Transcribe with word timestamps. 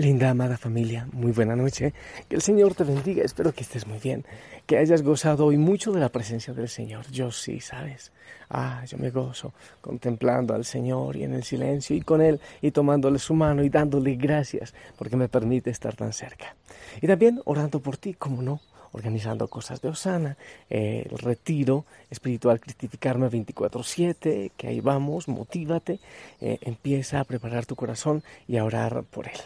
Linda, 0.00 0.30
amada 0.30 0.56
familia, 0.56 1.08
muy 1.12 1.32
buena 1.32 1.56
noche. 1.56 1.92
Que 2.28 2.36
el 2.36 2.42
Señor 2.42 2.72
te 2.76 2.84
bendiga. 2.84 3.24
Espero 3.24 3.52
que 3.52 3.62
estés 3.62 3.84
muy 3.84 3.98
bien. 3.98 4.24
Que 4.64 4.78
hayas 4.78 5.02
gozado 5.02 5.46
hoy 5.46 5.56
mucho 5.56 5.90
de 5.90 5.98
la 5.98 6.08
presencia 6.08 6.54
del 6.54 6.68
Señor. 6.68 7.10
Yo 7.10 7.32
sí, 7.32 7.58
¿sabes? 7.58 8.12
Ah, 8.48 8.84
yo 8.86 8.96
me 8.96 9.10
gozo 9.10 9.52
contemplando 9.80 10.54
al 10.54 10.64
Señor 10.64 11.16
y 11.16 11.24
en 11.24 11.34
el 11.34 11.42
silencio 11.42 11.96
y 11.96 12.02
con 12.02 12.20
Él 12.20 12.38
y 12.62 12.70
tomándole 12.70 13.18
su 13.18 13.34
mano 13.34 13.64
y 13.64 13.70
dándole 13.70 14.14
gracias 14.14 14.72
porque 14.96 15.16
me 15.16 15.28
permite 15.28 15.70
estar 15.70 15.96
tan 15.96 16.12
cerca. 16.12 16.54
Y 17.02 17.08
también 17.08 17.42
orando 17.44 17.80
por 17.80 17.96
ti, 17.96 18.14
como 18.14 18.40
no, 18.40 18.60
organizando 18.92 19.48
cosas 19.48 19.80
de 19.80 19.88
Osana, 19.88 20.36
el 20.70 21.18
retiro 21.18 21.86
espiritual 22.08 22.60
Cristificarme 22.60 23.28
24-7, 23.28 24.52
que 24.56 24.68
ahí 24.68 24.80
vamos, 24.80 25.26
motívate, 25.26 25.98
eh, 26.40 26.58
empieza 26.60 27.18
a 27.18 27.24
preparar 27.24 27.66
tu 27.66 27.74
corazón 27.74 28.22
y 28.46 28.58
a 28.58 28.64
orar 28.64 29.02
por 29.02 29.26
Él. 29.26 29.40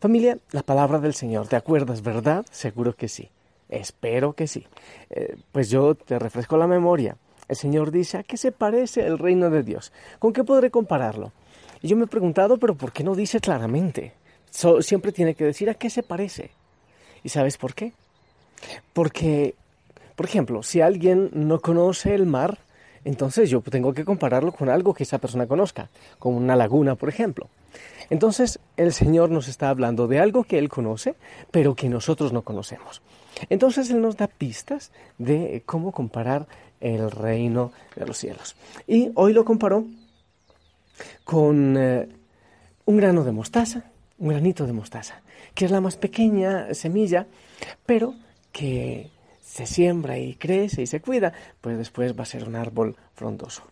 Familia, 0.00 0.38
la 0.50 0.62
palabra 0.62 0.98
del 0.98 1.14
Señor, 1.14 1.48
¿te 1.48 1.56
acuerdas, 1.56 2.02
verdad? 2.02 2.44
Seguro 2.50 2.94
que 2.94 3.08
sí. 3.08 3.28
Espero 3.68 4.32
que 4.34 4.46
sí. 4.46 4.66
Eh, 5.10 5.36
pues 5.52 5.70
yo 5.70 5.94
te 5.94 6.18
refresco 6.18 6.56
la 6.56 6.66
memoria. 6.66 7.16
El 7.48 7.56
Señor 7.56 7.90
dice, 7.90 8.18
¿a 8.18 8.22
qué 8.22 8.36
se 8.36 8.52
parece 8.52 9.06
el 9.06 9.18
reino 9.18 9.50
de 9.50 9.62
Dios? 9.62 9.92
¿Con 10.18 10.32
qué 10.32 10.44
podré 10.44 10.70
compararlo? 10.70 11.32
Y 11.80 11.88
yo 11.88 11.96
me 11.96 12.04
he 12.04 12.08
preguntado, 12.08 12.58
pero 12.58 12.74
¿por 12.74 12.92
qué 12.92 13.02
no 13.02 13.14
dice 13.14 13.40
claramente? 13.40 14.12
So- 14.50 14.82
siempre 14.82 15.12
tiene 15.12 15.34
que 15.34 15.44
decir 15.44 15.70
a 15.70 15.74
qué 15.74 15.90
se 15.90 16.02
parece. 16.02 16.50
¿Y 17.24 17.28
sabes 17.30 17.56
por 17.56 17.74
qué? 17.74 17.92
Porque, 18.92 19.54
por 20.16 20.26
ejemplo, 20.26 20.62
si 20.62 20.80
alguien 20.80 21.30
no 21.32 21.60
conoce 21.60 22.14
el 22.14 22.26
mar, 22.26 22.58
entonces 23.04 23.50
yo 23.50 23.60
tengo 23.62 23.92
que 23.92 24.04
compararlo 24.04 24.52
con 24.52 24.68
algo 24.68 24.94
que 24.94 25.02
esa 25.02 25.18
persona 25.18 25.46
conozca, 25.46 25.88
con 26.18 26.34
una 26.34 26.56
laguna, 26.56 26.94
por 26.94 27.08
ejemplo. 27.08 27.48
Entonces 28.10 28.58
el 28.76 28.92
Señor 28.92 29.30
nos 29.30 29.48
está 29.48 29.68
hablando 29.68 30.06
de 30.06 30.20
algo 30.20 30.44
que 30.44 30.58
Él 30.58 30.68
conoce, 30.68 31.14
pero 31.50 31.74
que 31.74 31.88
nosotros 31.88 32.32
no 32.32 32.42
conocemos. 32.42 33.02
Entonces 33.48 33.90
Él 33.90 34.00
nos 34.00 34.16
da 34.16 34.26
pistas 34.26 34.92
de 35.18 35.62
cómo 35.64 35.92
comparar 35.92 36.46
el 36.80 37.10
reino 37.10 37.72
de 37.96 38.06
los 38.06 38.18
cielos. 38.18 38.56
Y 38.86 39.10
hoy 39.14 39.32
lo 39.32 39.44
comparó 39.44 39.86
con 41.24 41.76
eh, 41.78 42.08
un 42.84 42.96
grano 42.96 43.24
de 43.24 43.32
mostaza, 43.32 43.84
un 44.18 44.28
granito 44.28 44.66
de 44.66 44.72
mostaza, 44.72 45.22
que 45.54 45.64
es 45.64 45.70
la 45.70 45.80
más 45.80 45.96
pequeña 45.96 46.74
semilla, 46.74 47.26
pero 47.86 48.14
que 48.52 49.10
se 49.40 49.66
siembra 49.66 50.18
y 50.18 50.34
crece 50.34 50.82
y 50.82 50.86
se 50.86 51.00
cuida, 51.00 51.32
pues 51.60 51.78
después 51.78 52.18
va 52.18 52.22
a 52.22 52.26
ser 52.26 52.44
un 52.44 52.56
árbol 52.56 52.96
frondoso. 53.14 53.62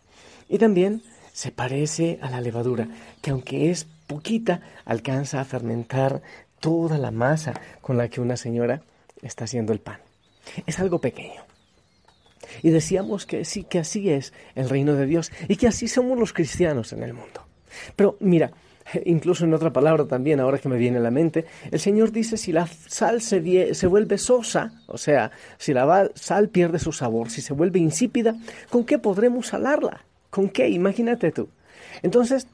Y 0.49 0.57
también 0.57 1.01
se 1.33 1.51
parece 1.51 2.19
a 2.21 2.29
la 2.29 2.41
levadura, 2.41 2.87
que 3.21 3.31
aunque 3.31 3.69
es 3.69 3.85
poquita, 4.07 4.61
alcanza 4.85 5.39
a 5.39 5.45
fermentar 5.45 6.21
toda 6.59 6.97
la 6.97 7.11
masa 7.11 7.53
con 7.81 7.97
la 7.97 8.09
que 8.09 8.21
una 8.21 8.37
señora 8.37 8.81
está 9.21 9.45
haciendo 9.45 9.73
el 9.73 9.79
pan. 9.79 9.99
Es 10.65 10.79
algo 10.79 10.99
pequeño. 10.99 11.41
Y 12.61 12.69
decíamos 12.69 13.25
que 13.25 13.45
sí, 13.45 13.63
que 13.63 13.79
así 13.79 14.09
es 14.09 14.33
el 14.55 14.69
reino 14.69 14.95
de 14.95 15.05
Dios 15.05 15.31
y 15.47 15.55
que 15.55 15.67
así 15.67 15.87
somos 15.87 16.19
los 16.19 16.33
cristianos 16.33 16.91
en 16.93 17.03
el 17.03 17.13
mundo. 17.13 17.45
Pero 17.95 18.17
mira, 18.19 18.51
incluso 19.05 19.45
en 19.45 19.53
otra 19.53 19.71
palabra 19.71 20.05
también, 20.05 20.39
ahora 20.39 20.57
que 20.57 20.69
me 20.69 20.77
viene 20.77 20.97
a 20.97 21.01
la 21.01 21.11
mente, 21.11 21.45
el 21.71 21.79
Señor 21.79 22.11
dice 22.11 22.37
si 22.37 22.51
la 22.51 22.67
sal 22.67 23.21
se, 23.21 23.73
se 23.73 23.87
vuelve 23.87 24.17
sosa, 24.17 24.73
o 24.87 24.97
sea, 24.97 25.31
si 25.57 25.73
la 25.73 26.11
sal 26.15 26.49
pierde 26.49 26.79
su 26.79 26.91
sabor, 26.91 27.29
si 27.29 27.41
se 27.41 27.53
vuelve 27.53 27.79
insípida, 27.79 28.35
¿con 28.69 28.83
qué 28.83 28.99
podremos 28.99 29.47
salarla? 29.47 30.03
¿Con 30.31 30.49
qué? 30.49 30.69
Imagínate 30.69 31.31
tú. 31.31 31.49
Entonces, 32.01 32.47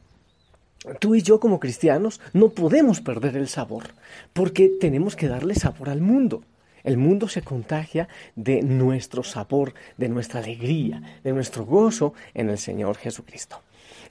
tú 1.00 1.16
y 1.16 1.22
yo 1.22 1.40
como 1.40 1.60
cristianos 1.60 2.20
no 2.34 2.50
podemos 2.50 3.00
perder 3.00 3.38
el 3.38 3.48
sabor, 3.48 3.86
porque 4.34 4.68
tenemos 4.68 5.16
que 5.16 5.30
darle 5.30 5.56
sabor 5.56 5.90
al 5.90 6.02
mundo. 6.02 6.44
El 6.84 6.98
mundo 6.98 7.28
se 7.28 7.42
contagia 7.42 8.08
de 8.36 8.62
nuestro 8.62 9.24
sabor, 9.24 9.74
de 9.98 10.10
nuestra 10.10 10.40
alegría, 10.40 11.02
de 11.24 11.34
nuestro 11.34 11.66
gozo 11.66 12.14
en 12.34 12.50
el 12.50 12.58
Señor 12.58 12.98
Jesucristo. 12.98 13.62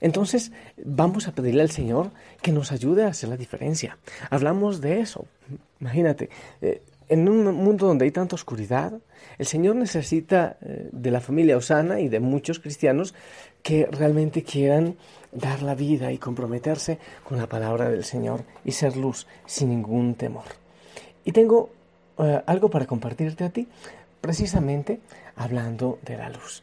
Entonces, 0.01 0.53
vamos 0.85 1.27
a 1.27 1.33
pedirle 1.33 1.63
al 1.63 1.71
Señor 1.71 2.11
que 2.43 2.53
nos 2.53 2.73
ayude 2.73 3.05
a 3.05 3.09
hacer 3.09 3.31
la 3.31 3.37
diferencia. 3.37 3.99
Hablamos 4.31 4.81
de 4.81 5.01
eso. 5.01 5.27
Imagínate, 5.81 6.29
eh, 6.61 6.83
en 7.09 7.29
un 7.29 7.55
mundo 7.55 7.87
donde 7.87 8.05
hay 8.05 8.11
tanta 8.11 8.35
oscuridad, 8.35 8.93
el 9.39 9.47
Señor 9.47 9.77
necesita 9.77 10.57
eh, 10.61 10.89
de 10.93 11.11
la 11.11 11.21
familia 11.21 11.57
Osana 11.57 12.01
y 12.01 12.09
de 12.09 12.21
muchos 12.21 12.59
cristianos 12.59 13.15
que 13.63 13.87
realmente 13.87 14.43
quieran 14.43 14.97
dar 15.33 15.63
la 15.63 15.75
vida 15.75 16.13
y 16.13 16.19
comprometerse 16.19 16.99
con 17.25 17.39
la 17.39 17.49
palabra 17.49 17.89
del 17.89 18.05
Señor 18.05 18.45
y 18.65 18.73
ser 18.73 18.97
luz 18.97 19.27
sin 19.45 19.71
ningún 19.71 20.15
temor. 20.15 20.45
Y 21.25 21.33
tengo 21.33 21.71
eh, 22.19 22.43
algo 22.47 22.71
para 22.71 22.87
compartirte 22.87 23.45
a 23.45 23.51
ti, 23.51 23.69
precisamente 24.21 25.01
hablando 25.35 25.99
de 26.03 26.17
la 26.17 26.29
luz, 26.29 26.63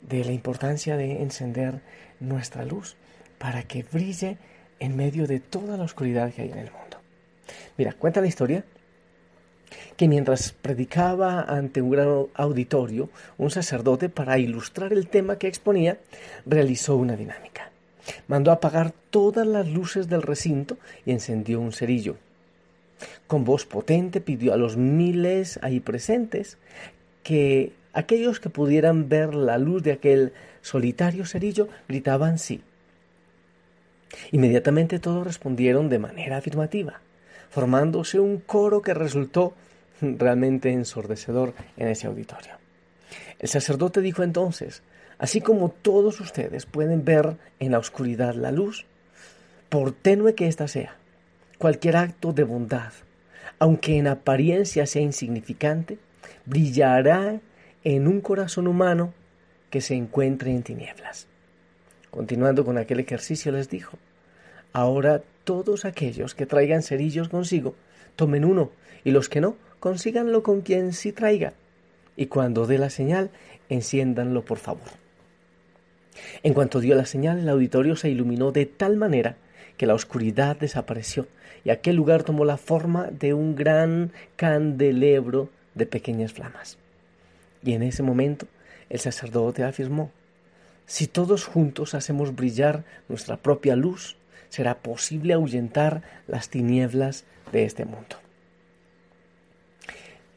de 0.00 0.24
la 0.24 0.32
importancia 0.32 0.96
de 0.96 1.22
encender 1.22 1.82
nuestra 2.20 2.64
luz 2.64 2.96
para 3.38 3.64
que 3.64 3.82
brille 3.82 4.38
en 4.78 4.96
medio 4.96 5.26
de 5.26 5.40
toda 5.40 5.76
la 5.76 5.84
oscuridad 5.84 6.32
que 6.32 6.42
hay 6.42 6.50
en 6.50 6.58
el 6.58 6.70
mundo. 6.70 6.98
Mira, 7.76 7.92
cuenta 7.92 8.20
la 8.20 8.26
historia 8.26 8.64
que 9.96 10.08
mientras 10.08 10.52
predicaba 10.52 11.42
ante 11.42 11.82
un 11.82 11.90
gran 11.90 12.26
auditorio, 12.34 13.10
un 13.38 13.50
sacerdote, 13.50 14.08
para 14.08 14.38
ilustrar 14.38 14.92
el 14.92 15.08
tema 15.08 15.38
que 15.38 15.48
exponía, 15.48 15.98
realizó 16.46 16.96
una 16.96 17.16
dinámica. 17.16 17.70
Mandó 18.28 18.52
apagar 18.52 18.92
todas 19.10 19.46
las 19.46 19.68
luces 19.68 20.08
del 20.08 20.22
recinto 20.22 20.76
y 21.06 21.12
encendió 21.12 21.60
un 21.60 21.72
cerillo. 21.72 22.16
Con 23.26 23.44
voz 23.44 23.64
potente 23.64 24.20
pidió 24.20 24.52
a 24.52 24.56
los 24.56 24.76
miles 24.76 25.58
ahí 25.62 25.80
presentes 25.80 26.58
que 27.22 27.72
aquellos 27.92 28.40
que 28.40 28.50
pudieran 28.50 29.08
ver 29.08 29.34
la 29.34 29.58
luz 29.58 29.82
de 29.82 29.92
aquel 29.92 30.32
solitario 30.60 31.24
cerillo 31.24 31.68
gritaban 31.88 32.38
sí. 32.38 32.62
Inmediatamente 34.32 34.98
todos 34.98 35.26
respondieron 35.26 35.88
de 35.88 35.98
manera 35.98 36.36
afirmativa, 36.36 37.00
formándose 37.54 38.18
un 38.18 38.38
coro 38.38 38.82
que 38.82 38.94
resultó 38.94 39.54
realmente 40.00 40.72
ensordecedor 40.72 41.54
en 41.76 41.86
ese 41.86 42.08
auditorio. 42.08 42.54
El 43.38 43.48
sacerdote 43.48 44.00
dijo 44.00 44.24
entonces, 44.24 44.82
así 45.18 45.40
como 45.40 45.68
todos 45.68 46.18
ustedes 46.20 46.66
pueden 46.66 47.04
ver 47.04 47.36
en 47.60 47.70
la 47.70 47.78
oscuridad 47.78 48.34
la 48.34 48.50
luz, 48.50 48.86
por 49.68 49.92
tenue 49.92 50.34
que 50.34 50.48
ésta 50.48 50.66
sea, 50.66 50.96
cualquier 51.56 51.96
acto 51.96 52.32
de 52.32 52.42
bondad, 52.42 52.92
aunque 53.60 53.98
en 53.98 54.08
apariencia 54.08 54.84
sea 54.84 55.02
insignificante, 55.02 55.98
brillará 56.46 57.40
en 57.84 58.08
un 58.08 58.20
corazón 58.20 58.66
humano 58.66 59.14
que 59.70 59.80
se 59.80 59.94
encuentre 59.94 60.50
en 60.50 60.64
tinieblas. 60.64 61.28
Continuando 62.10 62.64
con 62.64 62.78
aquel 62.78 62.98
ejercicio 62.98 63.52
les 63.52 63.68
dijo, 63.70 63.96
ahora 64.74 65.22
todos 65.44 65.86
aquellos 65.86 66.34
que 66.34 66.44
traigan 66.44 66.82
cerillos 66.82 67.30
consigo, 67.30 67.74
tomen 68.16 68.44
uno, 68.44 68.70
y 69.04 69.12
los 69.12 69.30
que 69.30 69.40
no, 69.40 69.56
consíganlo 69.80 70.42
con 70.42 70.60
quien 70.60 70.92
sí 70.92 71.12
traiga, 71.12 71.54
y 72.16 72.26
cuando 72.26 72.66
dé 72.66 72.76
la 72.76 72.90
señal, 72.90 73.30
enciéndanlo 73.70 74.44
por 74.44 74.58
favor. 74.58 74.88
En 76.42 76.54
cuanto 76.54 76.80
dio 76.80 76.94
la 76.94 77.06
señal, 77.06 77.38
el 77.38 77.48
auditorio 77.48 77.96
se 77.96 78.10
iluminó 78.10 78.52
de 78.52 78.66
tal 78.66 78.96
manera 78.96 79.36
que 79.76 79.86
la 79.86 79.94
oscuridad 79.94 80.56
desapareció 80.56 81.26
y 81.64 81.70
aquel 81.70 81.96
lugar 81.96 82.22
tomó 82.22 82.44
la 82.44 82.56
forma 82.56 83.08
de 83.10 83.34
un 83.34 83.56
gran 83.56 84.12
candelebro 84.36 85.48
de 85.74 85.86
pequeñas 85.86 86.32
flamas. 86.32 86.78
Y 87.62 87.72
en 87.72 87.82
ese 87.82 88.02
momento 88.02 88.46
el 88.90 89.00
sacerdote 89.00 89.64
afirmó, 89.64 90.10
si 90.86 91.06
todos 91.06 91.44
juntos 91.44 91.94
hacemos 91.94 92.36
brillar 92.36 92.84
nuestra 93.08 93.38
propia 93.38 93.74
luz, 93.74 94.16
será 94.54 94.78
posible 94.78 95.34
ahuyentar 95.34 96.02
las 96.28 96.48
tinieblas 96.48 97.24
de 97.50 97.64
este 97.64 97.84
mundo. 97.84 98.16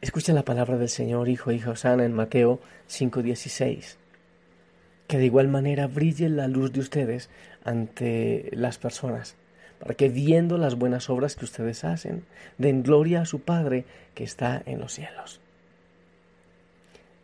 Escucha 0.00 0.32
la 0.32 0.44
palabra 0.44 0.76
del 0.76 0.88
Señor, 0.88 1.28
hijo, 1.28 1.52
hija 1.52 1.70
Osana, 1.70 2.04
en 2.04 2.14
Mateo 2.14 2.58
5:16. 2.88 3.96
que 5.06 5.18
de 5.18 5.24
igual 5.24 5.48
manera 5.48 5.86
brille 5.86 6.28
la 6.28 6.48
luz 6.48 6.72
de 6.72 6.80
ustedes 6.80 7.30
ante 7.64 8.50
las 8.52 8.76
personas, 8.76 9.36
para 9.78 9.94
que 9.94 10.08
viendo 10.08 10.58
las 10.58 10.74
buenas 10.74 11.08
obras 11.08 11.34
que 11.34 11.46
ustedes 11.46 11.84
hacen, 11.84 12.24
den 12.58 12.82
gloria 12.82 13.22
a 13.22 13.24
su 13.24 13.40
Padre 13.40 13.86
que 14.14 14.24
está 14.24 14.62
en 14.66 14.80
los 14.80 14.92
cielos. 14.92 15.40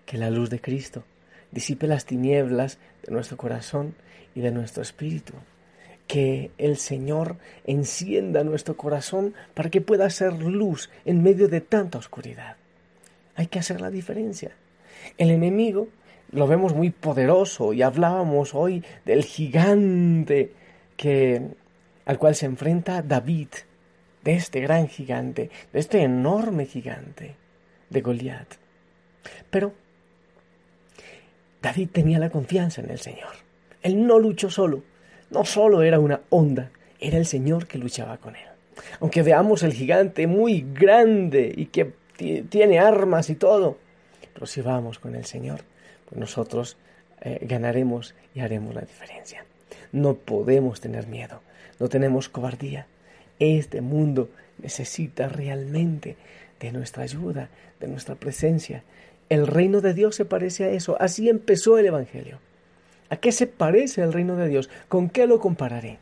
Que 0.06 0.17
la 0.17 0.31
luz 0.31 0.49
de 0.49 0.61
Cristo 0.61 1.02
disipe 1.50 1.88
las 1.88 2.06
tinieblas 2.06 2.79
de 3.05 3.12
nuestro 3.12 3.37
corazón 3.37 3.94
y 4.35 4.41
de 4.41 4.52
nuestro 4.52 4.82
espíritu. 4.82 5.35
Que 6.06 6.51
el 6.59 6.77
Señor 6.77 7.37
encienda 7.65 8.45
nuestro 8.45 8.77
corazón 8.77 9.35
para 9.55 9.71
que 9.71 9.81
pueda 9.81 10.09
ser 10.11 10.35
luz 10.43 10.91
en 11.05 11.23
medio 11.23 11.49
de 11.49 11.61
tanta 11.61 11.99
oscuridad. 11.99 12.56
Hay 13.37 13.47
que 13.47 13.59
hacer 13.59 13.81
la 13.81 13.91
diferencia. 13.91 14.53
El 15.19 15.31
enemigo 15.31 15.89
lo 16.31 16.47
vemos 16.47 16.75
muy 16.75 16.91
poderoso 16.91 17.73
y 17.73 17.83
hablábamos 17.83 18.55
hoy 18.55 18.85
del 19.05 19.25
gigante 19.25 20.53
que 20.97 21.43
al 22.05 22.19
cual 22.19 22.35
se 22.35 22.47
enfrenta 22.47 23.03
David, 23.03 23.49
de 24.23 24.35
este 24.35 24.61
gran 24.61 24.89
gigante, 24.89 25.51
de 25.73 25.81
este 25.81 26.03
enorme 26.03 26.67
gigante, 26.67 27.37
de 27.91 28.01
Goliat. 28.01 28.55
Pero 29.51 29.73
David 31.62 31.89
tenía 31.93 32.19
la 32.19 32.31
confianza 32.31 32.81
en 32.81 32.91
el 32.91 32.99
Señor. 32.99 33.33
Él 33.83 34.06
no 34.06 34.19
luchó 34.19 34.51
solo, 34.51 34.83
no 35.31 35.44
solo 35.44 35.82
era 35.82 35.99
una 35.99 36.21
onda, 36.31 36.71
era 37.00 37.19
el 37.19 37.26
Señor 37.26 37.67
que 37.67 37.79
luchaba 37.79 38.19
con 38.19 38.37
él. 38.37 38.44
Aunque 39.00 39.23
veamos 39.23 39.62
el 39.62 39.73
gigante 39.73 40.26
muy 40.26 40.67
grande 40.73 41.53
y 41.55 41.67
que 41.67 41.93
tiene 42.49 42.79
armas 42.79 43.31
y 43.31 43.35
todo, 43.35 43.79
pero 44.32 44.47
si 44.47 44.61
vamos 44.61 44.99
con 44.99 45.15
el 45.15 45.25
Señor, 45.25 45.61
pues 46.06 46.19
nosotros 46.19 46.76
eh, 47.21 47.38
ganaremos 47.43 48.15
y 48.35 48.41
haremos 48.41 48.75
la 48.75 48.82
diferencia. 48.82 49.44
No 49.93 50.15
podemos 50.15 50.81
tener 50.81 51.06
miedo, 51.06 51.41
no 51.79 51.88
tenemos 51.88 52.29
cobardía. 52.29 52.87
Este 53.38 53.81
mundo 53.81 54.31
necesita 54.59 55.29
realmente 55.29 56.17
de 56.61 56.73
nuestra 56.73 57.03
ayuda, 57.03 57.49
de 57.81 57.88
nuestra 57.88 58.15
presencia. 58.15 58.82
El 59.29 59.47
reino 59.47 59.81
de 59.81 59.94
Dios 59.94 60.17
se 60.17 60.25
parece 60.25 60.65
a 60.65 60.70
eso. 60.70 60.97
Así 61.00 61.29
empezó 61.29 61.79
el 61.79 61.87
Evangelio. 61.87 62.38
¿A 63.15 63.19
qué 63.19 63.31
se 63.31 63.47
parece 63.47 64.03
el 64.03 64.13
reino 64.13 64.35
de 64.35 64.49
Dios? 64.49 64.69
¿Con 64.89 65.09
qué 65.09 65.29
lo 65.29 65.39
compararé? 65.39 66.01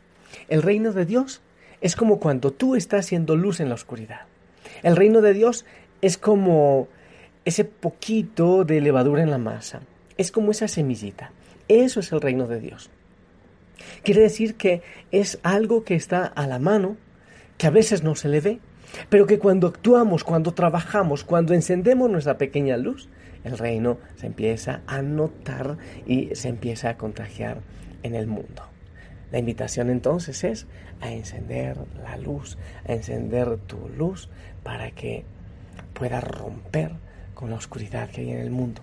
El 0.49 0.63
reino 0.63 0.93
de 0.93 1.05
Dios 1.05 1.41
es 1.79 1.95
como 1.95 2.19
cuando 2.19 2.49
tú 2.49 2.75
estás 2.75 3.05
haciendo 3.05 3.35
luz 3.35 3.59
en 3.59 3.69
la 3.69 3.75
oscuridad. 3.75 4.21
El 4.81 4.95
reino 4.95 5.21
de 5.21 5.35
Dios 5.35 5.63
es 6.01 6.17
como 6.17 6.87
ese 7.45 7.65
poquito 7.65 8.63
de 8.63 8.81
levadura 8.81 9.21
en 9.21 9.29
la 9.29 9.37
masa. 9.37 9.81
Es 10.17 10.31
como 10.31 10.49
esa 10.49 10.67
semillita. 10.67 11.31
Eso 11.67 11.99
es 11.99 12.11
el 12.11 12.19
reino 12.19 12.47
de 12.47 12.59
Dios. 12.59 12.89
Quiere 14.01 14.21
decir 14.21 14.55
que 14.55 14.81
es 15.11 15.37
algo 15.43 15.83
que 15.83 15.93
está 15.93 16.25
a 16.25 16.47
la 16.47 16.57
mano, 16.57 16.97
que 17.59 17.67
a 17.67 17.69
veces 17.69 18.01
no 18.01 18.15
se 18.15 18.27
le 18.27 18.41
ve, 18.41 18.59
pero 19.09 19.27
que 19.27 19.37
cuando 19.37 19.67
actuamos, 19.67 20.23
cuando 20.23 20.55
trabajamos, 20.55 21.23
cuando 21.23 21.53
encendemos 21.53 22.09
nuestra 22.09 22.39
pequeña 22.39 22.75
luz, 22.75 23.07
el 23.43 23.57
reino 23.57 23.97
se 24.15 24.27
empieza 24.27 24.81
a 24.87 25.01
notar 25.01 25.77
y 26.05 26.35
se 26.35 26.49
empieza 26.49 26.89
a 26.89 26.97
contagiar 26.97 27.61
en 28.03 28.15
el 28.15 28.27
mundo. 28.27 28.63
La 29.31 29.39
invitación 29.39 29.89
entonces 29.89 30.43
es 30.43 30.67
a 31.01 31.11
encender 31.11 31.77
la 32.03 32.17
luz, 32.17 32.57
a 32.87 32.93
encender 32.93 33.57
tu 33.57 33.89
luz 33.89 34.29
para 34.61 34.91
que 34.91 35.25
puedas 35.93 36.23
romper 36.23 36.91
con 37.33 37.49
la 37.49 37.55
oscuridad 37.55 38.09
que 38.09 38.21
hay 38.21 38.31
en 38.31 38.39
el 38.39 38.51
mundo. 38.51 38.81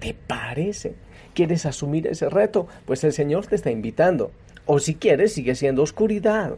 ¿Te 0.00 0.12
parece? 0.12 0.94
¿Quieres 1.34 1.66
asumir 1.66 2.06
ese 2.06 2.28
reto? 2.28 2.66
Pues 2.84 3.04
el 3.04 3.12
Señor 3.12 3.46
te 3.46 3.54
está 3.54 3.70
invitando. 3.70 4.32
O 4.66 4.80
si 4.80 4.96
quieres, 4.96 5.32
sigue 5.32 5.54
siendo 5.54 5.82
oscuridad. 5.82 6.56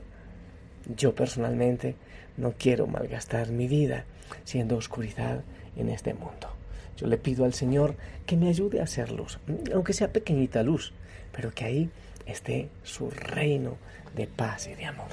Yo 0.97 1.15
personalmente 1.15 1.97
no 2.37 2.55
quiero 2.57 2.87
malgastar 2.87 3.51
mi 3.51 3.69
vida 3.69 4.07
siendo 4.45 4.77
oscuridad 4.77 5.43
en 5.77 5.91
este 5.91 6.15
mundo. 6.15 6.58
Yo 6.99 7.07
le 7.07 7.17
pido 7.17 7.45
al 7.45 7.55
Señor 7.55 7.95
que 8.27 8.37
me 8.37 8.49
ayude 8.49 8.81
a 8.81 8.85
hacer 8.85 9.13
luz, 9.13 9.39
aunque 9.73 9.93
sea 9.93 10.13
pequeñita 10.13 10.65
luz, 10.65 10.93
pero 11.33 11.53
que 11.53 11.65
ahí 11.65 11.91
esté 12.27 12.69
su 12.83 13.09
reino 13.11 13.77
de 14.17 14.27
paz 14.27 14.67
y 14.67 14.75
de 14.75 14.85
amor. 14.85 15.07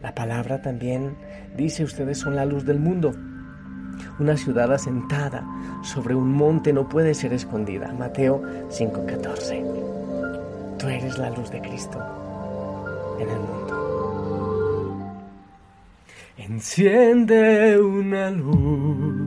La 0.00 0.14
palabra 0.14 0.62
también 0.62 1.16
dice 1.56 1.82
ustedes 1.82 2.18
son 2.18 2.36
la 2.36 2.46
luz 2.46 2.64
del 2.64 2.78
mundo. 2.78 3.12
Una 4.20 4.36
ciudad 4.36 4.72
asentada 4.72 5.44
sobre 5.82 6.14
un 6.14 6.32
monte 6.32 6.72
no 6.72 6.88
puede 6.88 7.14
ser 7.14 7.32
escondida. 7.32 7.92
Mateo 7.92 8.40
5:14. 8.70 9.64
Tú 10.78 10.86
eres 10.86 11.18
la 11.18 11.30
luz 11.30 11.50
de 11.50 11.60
Cristo 11.62 11.98
en 13.18 13.28
el 13.28 13.40
mundo. 13.40 13.66
Enciende 16.36 17.80
una 17.80 18.30
luz 18.30 19.25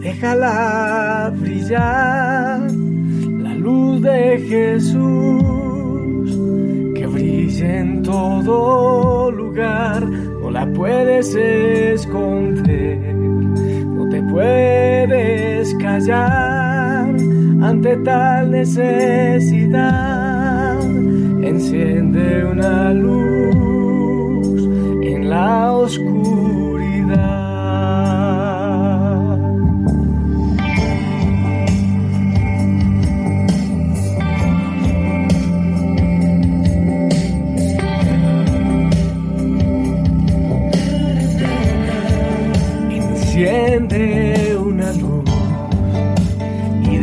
déjala 0.00 1.32
brillar, 1.36 2.60
la 3.44 3.54
luz 3.54 4.02
de 4.02 4.38
Jesús 4.48 6.30
que 6.94 7.06
brilla 7.06 7.80
en 7.80 8.02
todo 8.02 9.30
lugar, 9.30 10.02
no 10.08 10.50
la 10.50 10.66
puedes 10.72 11.34
esconder 11.34 13.18
puedes 14.30 15.74
callar 15.74 17.08
ante 17.62 17.96
tal 17.98 18.50
necesidad. 18.50 19.98
Enciende 21.42 22.44
una 22.44 22.92
luz 22.92 24.62
en 25.02 25.28
la 25.30 25.72
oscuridad. 25.72 26.47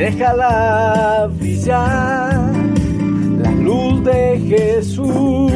Déjala 0.06 1.28
brillar, 1.40 2.54
la 3.44 3.52
luz 3.68 4.04
de 4.04 4.40
Jesús 4.52 5.52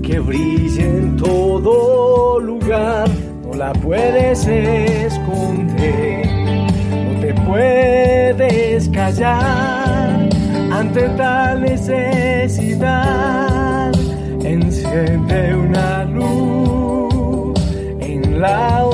que 0.00 0.20
brille 0.20 0.84
en 0.98 1.16
todo 1.16 2.38
lugar, 2.38 3.08
no 3.42 3.54
la 3.54 3.72
puedes 3.72 4.46
esconder, 4.46 6.24
no 7.04 7.20
te 7.20 7.34
puedes 7.48 8.88
callar 8.90 10.28
ante 10.70 11.08
tal 11.20 11.62
necesidad, 11.62 13.10
enciende 14.44 15.56
una 15.56 16.04
luz 16.04 17.54
en 18.00 18.40
la 18.40 18.86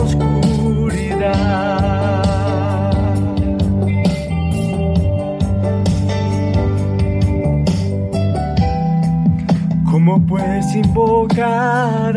oscuridad 10.17 10.17
¿Cómo 10.17 10.27
pues 10.29 10.75
invocar 10.75 12.17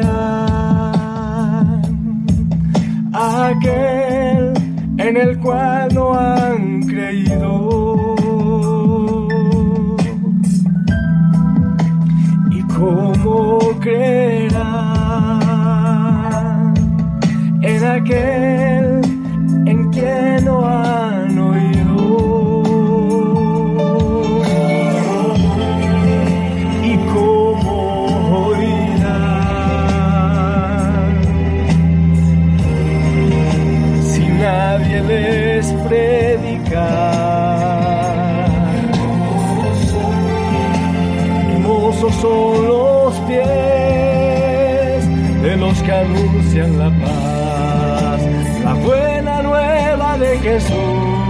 a 3.14 3.48
aquel 3.48 4.54
en 4.98 5.18
el 5.18 5.38
cual 5.40 5.94
no 5.94 6.14
han 6.14 6.84
creído? 6.84 8.16
¿Y 12.52 12.62
cómo 12.74 13.60
creerán 13.82 14.64
en 17.62 17.84
aquel 17.84 18.89
son 42.22 42.68
los 42.68 43.14
pies 43.28 43.48
de 45.42 45.58
los 45.58 45.82
que 45.84 45.92
anuncian 45.92 46.78
la 46.78 46.90
paz, 46.90 48.22
la 48.64 48.74
buena 48.74 49.42
nueva 49.42 50.18
de 50.18 50.38
Jesús. 50.40 51.30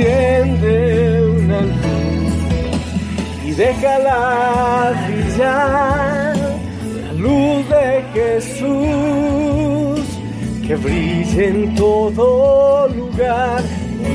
enciende 0.00 1.22
una 1.42 1.60
luz 1.60 2.32
y 3.44 3.50
déjala 3.52 4.92
brillar, 5.06 6.36
la 7.04 7.12
luz 7.12 7.68
de 7.68 8.02
Jesús 8.14 10.00
que 10.66 10.76
brille 10.76 11.48
en 11.48 11.74
todo 11.74 12.88
lugar, 12.88 13.62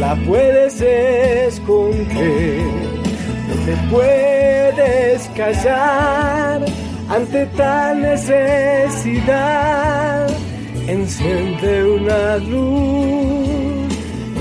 la 0.05 0.15
puedes 0.23 0.79
esconder, 0.81 2.61
no 3.47 3.55
te 3.65 3.75
puedes 3.89 5.27
callar 5.29 6.63
ante 7.09 7.47
tal 7.57 8.01
necesidad. 8.01 9.47
Enciende 10.87 11.83
una 11.97 12.37
luz 12.37 13.89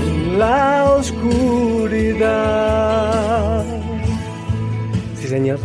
en 0.05 0.37
la 0.37 0.83
oscuridad. 0.99 2.35
Sí, 5.19 5.27
Señor. 5.27 5.57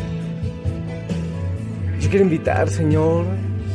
Yo 2.01 2.09
quiero 2.09 2.25
invitar, 2.25 2.71
Señor, 2.71 3.27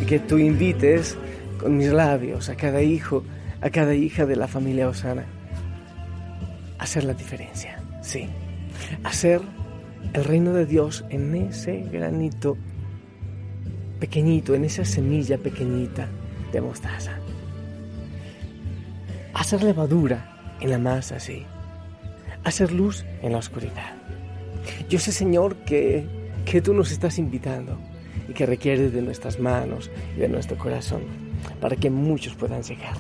y 0.02 0.06
que 0.08 0.18
tú 0.18 0.40
invites 0.40 1.16
con 1.60 1.78
mis 1.78 1.92
labios 1.92 2.50
a 2.50 2.56
cada 2.56 2.82
hijo, 2.82 3.24
a 3.62 3.70
cada 3.70 3.94
hija 3.94 4.26
de 4.26 4.36
la 4.36 4.48
familia 4.48 4.90
Osana, 4.90 5.26
hacer 6.86 7.04
la 7.04 7.16
diferencia, 7.16 7.82
sí, 8.02 8.30
hacer 9.04 9.42
el 10.14 10.24
reino 10.24 10.54
de 10.54 10.68
Dios 10.68 11.04
en 11.10 11.34
ese 11.34 11.82
granito 11.92 12.58
pequeñito, 14.00 14.54
en 14.54 14.66
esa 14.66 14.86
semilla 14.86 15.40
pequeñita 15.40 16.08
de 16.52 16.62
mostaza. 16.62 17.18
Hacer 19.34 19.64
levadura 19.64 20.56
en 20.62 20.70
la 20.70 20.78
masa, 20.78 21.20
sí. 21.20 21.44
Hacer 22.44 22.72
luz 22.72 23.04
en 23.24 23.32
la 23.32 23.40
oscuridad. 23.40 23.96
Yo 24.88 25.00
sé, 25.00 25.12
Señor, 25.12 25.56
que, 25.66 26.06
que 26.46 26.62
tú 26.62 26.76
nos 26.76 26.92
estás 26.92 27.18
invitando 27.18 27.80
y 28.30 28.34
que 28.34 28.46
requieres 28.46 28.94
de 28.94 29.02
nuestras 29.02 29.40
manos 29.40 29.90
y 30.16 30.20
de 30.20 30.30
nuestro 30.30 30.56
corazón 30.56 31.02
para 31.60 31.76
que 31.76 31.90
muchos 31.90 32.36
puedan 32.36 32.62
llegar. 32.62 32.94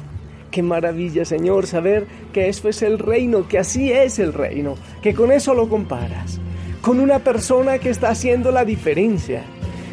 Qué 0.56 0.64
maravilla, 0.64 1.26
Señor, 1.26 1.68
saber 1.68 2.08
que 2.32 2.48
eso 2.48 2.70
es 2.70 2.82
el 2.82 2.98
reino, 2.98 3.46
que 3.46 3.60
así 3.60 3.92
es 3.92 4.20
el 4.20 4.32
reino, 4.32 4.76
que 5.02 5.14
con 5.14 5.34
eso 5.34 5.54
lo 5.54 5.68
comparas, 5.68 6.40
con 6.80 7.02
una 7.02 7.20
persona 7.20 7.78
que 7.78 7.90
está 7.90 8.08
haciendo 8.08 8.54
la 8.54 8.64
diferencia, 8.64 9.44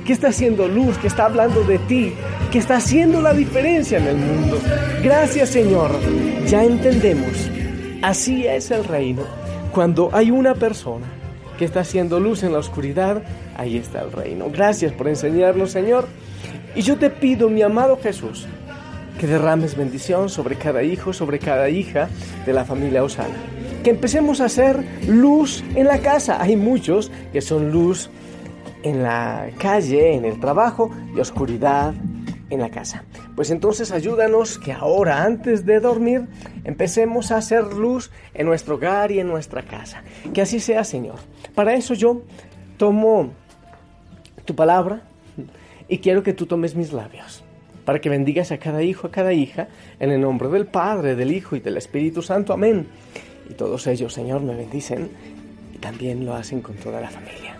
que 0.06 0.12
está 0.12 0.28
haciendo 0.28 0.68
luz, 0.68 0.98
que 0.98 1.08
está 1.08 1.24
hablando 1.24 1.64
de 1.64 1.80
ti, 1.80 2.12
que 2.52 2.60
está 2.60 2.76
haciendo 2.76 3.20
la 3.20 3.32
diferencia 3.32 3.98
en 3.98 4.06
el 4.06 4.16
mundo. 4.18 4.56
Gracias, 5.02 5.48
Señor. 5.48 5.90
Ya 6.46 6.62
entendemos. 6.62 7.50
Así 8.00 8.46
es 8.46 8.70
el 8.70 8.84
reino. 8.84 9.24
Cuando 9.72 10.10
hay 10.12 10.30
una 10.30 10.54
persona 10.54 11.06
que 11.58 11.64
está 11.64 11.80
haciendo 11.80 12.20
luz 12.20 12.44
en 12.44 12.52
la 12.52 12.58
oscuridad, 12.58 13.20
ahí 13.56 13.78
está 13.78 14.02
el 14.02 14.12
reino. 14.12 14.46
Gracias 14.48 14.92
por 14.92 15.08
enseñarnos, 15.08 15.72
Señor. 15.72 16.06
Y 16.76 16.82
yo 16.82 16.96
te 16.98 17.10
pido, 17.10 17.50
mi 17.50 17.62
amado 17.62 17.98
Jesús, 18.00 18.46
que 19.18 19.26
derrames 19.26 19.76
bendición 19.76 20.28
sobre 20.28 20.56
cada 20.56 20.82
hijo, 20.82 21.12
sobre 21.12 21.38
cada 21.38 21.68
hija 21.68 22.08
de 22.46 22.52
la 22.52 22.64
familia 22.64 23.04
Osana. 23.04 23.34
Que 23.82 23.90
empecemos 23.90 24.40
a 24.40 24.46
hacer 24.46 24.84
luz 25.08 25.62
en 25.74 25.86
la 25.86 25.98
casa. 25.98 26.40
Hay 26.40 26.56
muchos 26.56 27.10
que 27.32 27.40
son 27.40 27.70
luz 27.70 28.10
en 28.82 29.02
la 29.02 29.50
calle, 29.58 30.14
en 30.14 30.24
el 30.24 30.40
trabajo 30.40 30.90
y 31.14 31.20
oscuridad 31.20 31.94
en 32.50 32.60
la 32.60 32.70
casa. 32.70 33.04
Pues 33.34 33.50
entonces 33.50 33.92
ayúdanos 33.92 34.58
que 34.58 34.72
ahora, 34.72 35.24
antes 35.24 35.64
de 35.64 35.80
dormir, 35.80 36.28
empecemos 36.64 37.32
a 37.32 37.38
hacer 37.38 37.64
luz 37.72 38.10
en 38.34 38.46
nuestro 38.46 38.74
hogar 38.74 39.10
y 39.10 39.20
en 39.20 39.28
nuestra 39.28 39.62
casa. 39.62 40.02
Que 40.34 40.42
así 40.42 40.60
sea, 40.60 40.84
Señor. 40.84 41.16
Para 41.54 41.74
eso 41.74 41.94
yo 41.94 42.22
tomo 42.76 43.32
tu 44.44 44.54
palabra 44.54 45.02
y 45.88 45.98
quiero 45.98 46.22
que 46.22 46.34
tú 46.34 46.46
tomes 46.46 46.74
mis 46.74 46.92
labios. 46.92 47.42
Para 47.84 48.00
que 48.00 48.08
bendigas 48.08 48.52
a 48.52 48.58
cada 48.58 48.82
hijo, 48.82 49.08
a 49.08 49.10
cada 49.10 49.32
hija, 49.32 49.68
en 49.98 50.10
el 50.10 50.20
nombre 50.20 50.48
del 50.48 50.66
Padre, 50.66 51.16
del 51.16 51.32
Hijo 51.32 51.56
y 51.56 51.60
del 51.60 51.76
Espíritu 51.76 52.22
Santo. 52.22 52.52
Amén. 52.52 52.86
Y 53.50 53.54
todos 53.54 53.86
ellos, 53.86 54.12
Señor, 54.12 54.42
me 54.42 54.54
bendicen 54.54 55.10
y 55.74 55.78
también 55.78 56.24
lo 56.24 56.34
hacen 56.34 56.60
con 56.60 56.76
toda 56.76 57.00
la 57.00 57.10
familia. 57.10 57.56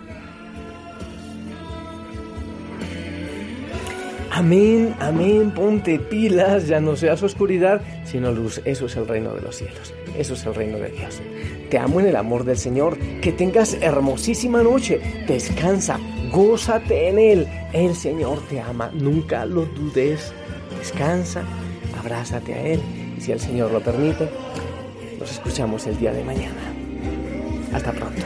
Amén, 4.35 4.95
amén, 4.99 5.51
ponte 5.51 5.99
pilas, 5.99 6.67
ya 6.67 6.79
no 6.79 6.95
seas 6.95 7.21
oscuridad, 7.21 7.81
sino 8.03 8.31
luz. 8.31 8.61
Eso 8.65 8.87
es 8.87 8.95
el 8.95 9.07
reino 9.07 9.31
de 9.35 9.41
los 9.41 9.57
cielos, 9.57 9.93
eso 10.17 10.33
es 10.33 10.45
el 10.47 10.55
reino 10.55 10.79
de 10.79 10.89
Dios. 10.89 11.21
Te 11.73 11.79
amo 11.79 11.99
en 11.99 12.05
el 12.05 12.15
amor 12.15 12.43
del 12.43 12.55
Señor, 12.55 12.99
que 12.99 13.31
tengas 13.31 13.73
hermosísima 13.81 14.61
noche, 14.61 15.01
descansa, 15.25 15.99
gózate 16.31 17.09
en 17.09 17.17
Él. 17.17 17.47
El 17.73 17.95
Señor 17.95 18.43
te 18.47 18.61
ama, 18.61 18.91
nunca 18.93 19.43
lo 19.43 19.65
dudes. 19.65 20.31
Descansa, 20.77 21.41
abrázate 21.99 22.53
a 22.53 22.61
Él 22.61 22.79
y 23.17 23.21
si 23.21 23.31
el 23.31 23.39
Señor 23.39 23.71
lo 23.71 23.79
permite, 23.79 24.29
nos 25.19 25.31
escuchamos 25.31 25.87
el 25.87 25.97
día 25.97 26.13
de 26.13 26.23
mañana. 26.23 26.61
Hasta 27.73 27.91
pronto. 27.91 28.21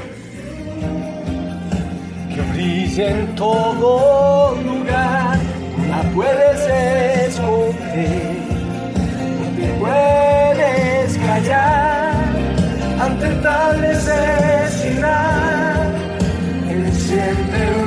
Que 2.35 2.41
brille 2.51 3.09
en 3.09 3.33
todo 3.33 4.57
lugar 4.61 5.39
la 5.89 6.01
puedes 6.13 7.29
esconder, 7.29 8.35
no 9.39 9.55
te 9.55 9.73
puedes 9.79 11.17
callar 11.19 12.06
ante 12.99 13.29
tal 13.43 13.81
necesidad. 13.81 14.67
Enciende 16.69 17.86